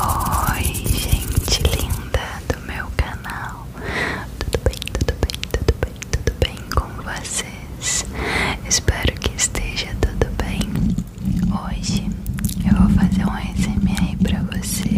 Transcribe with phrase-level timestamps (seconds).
[0.00, 3.66] Oi, gente linda do meu canal.
[4.38, 8.06] Tudo bem, tudo bem, tudo bem, tudo bem com vocês?
[8.68, 10.60] Espero que esteja tudo bem.
[11.50, 12.08] Hoje
[12.64, 14.88] eu vou fazer um SMR pra você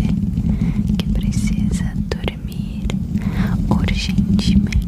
[0.98, 2.84] que precisa dormir
[3.70, 4.79] urgentemente.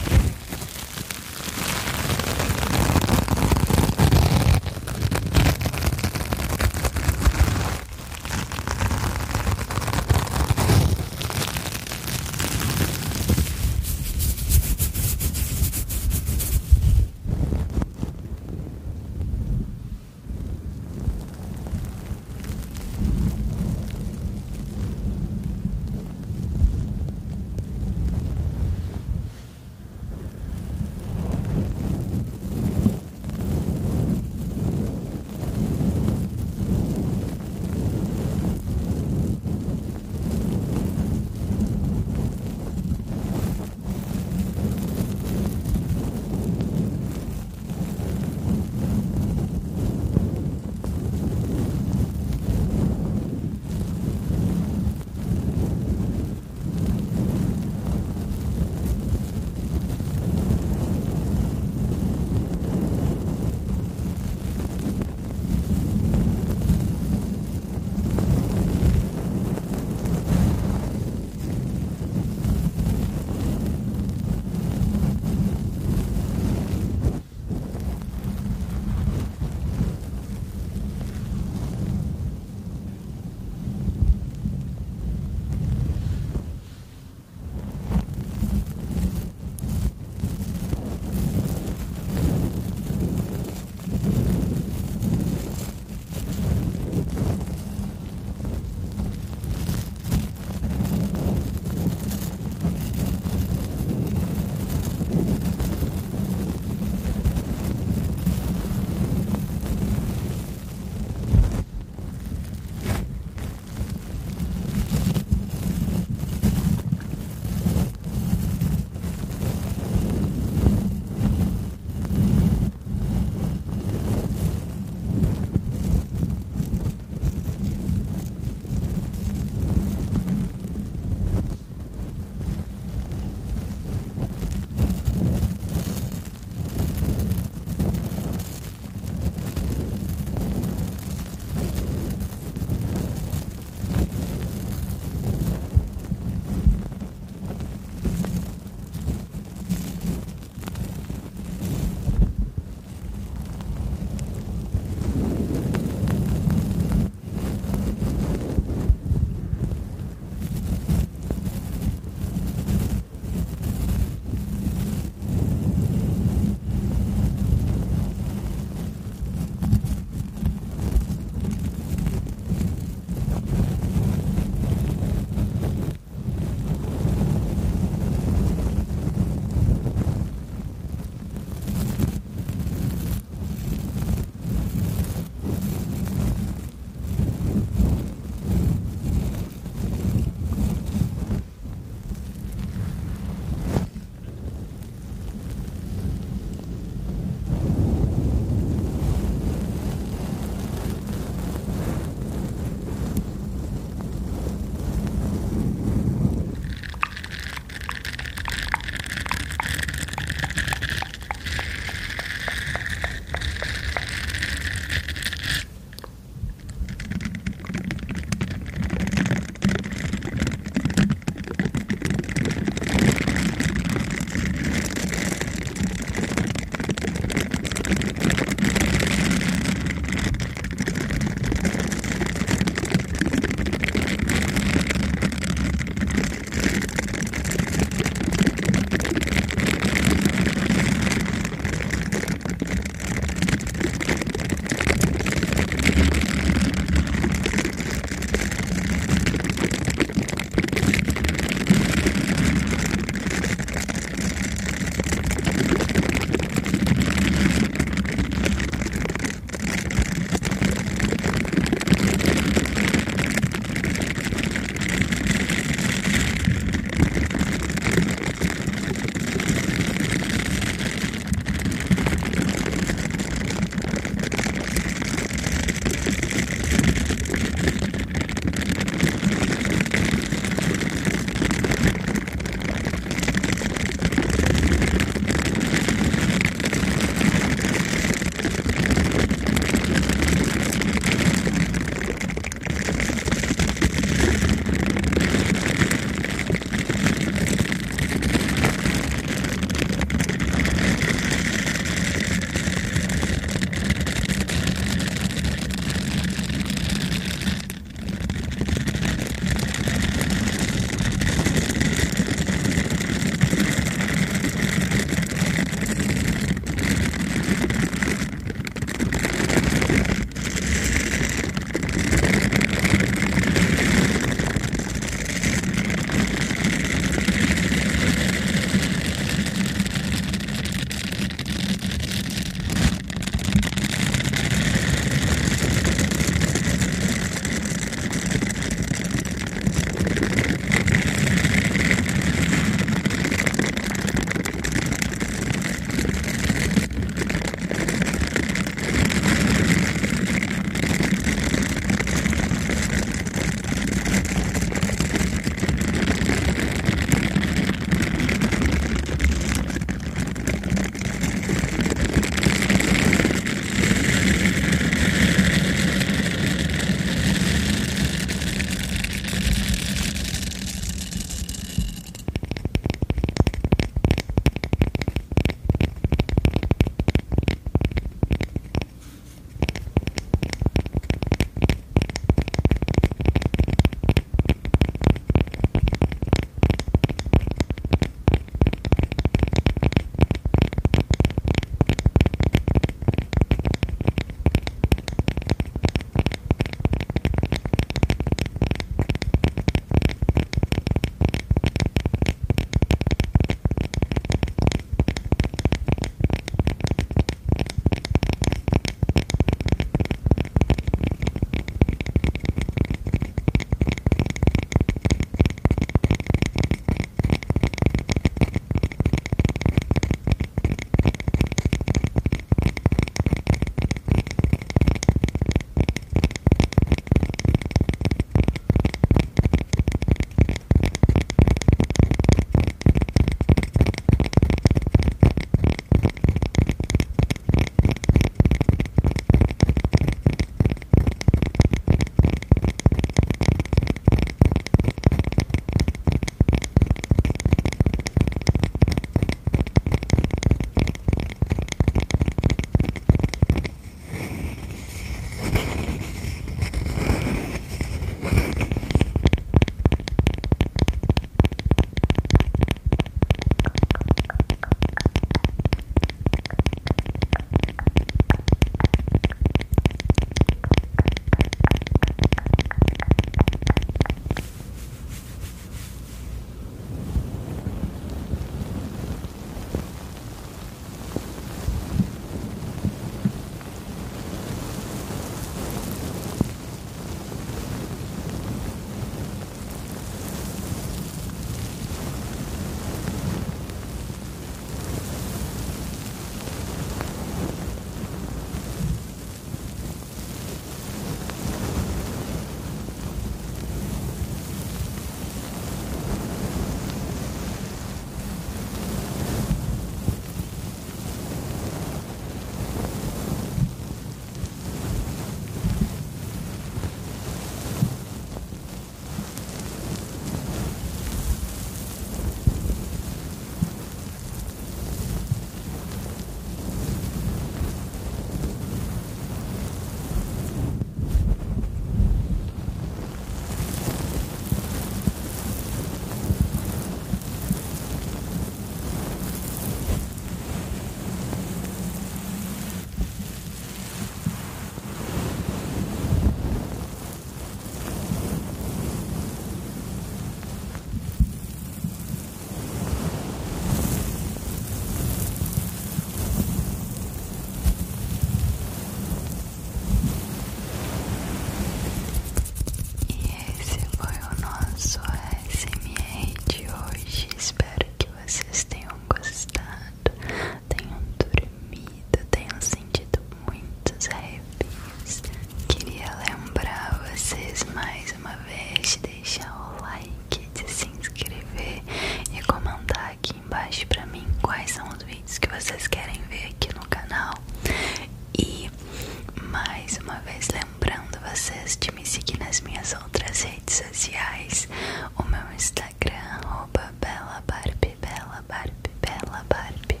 [595.18, 600.00] O meu Instagram, arroba Bela Barbie, Bela Barbie, Bela Barbie.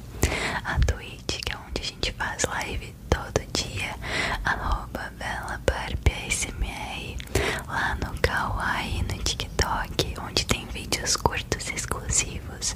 [0.64, 3.94] A Twitch, que é onde a gente faz live todo dia,
[4.44, 7.18] arroba Bela Barbie ASMR.
[7.68, 12.74] Lá no Kawaii, no TikTok, onde tem vídeos curtos exclusivos,